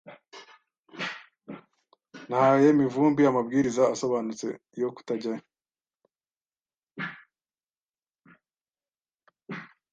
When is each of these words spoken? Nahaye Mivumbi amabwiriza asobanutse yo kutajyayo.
Nahaye 2.29 2.69
Mivumbi 2.79 3.21
amabwiriza 3.31 3.83
asobanutse 3.93 4.47
yo 4.81 4.87
kutajyayo. 4.95 5.43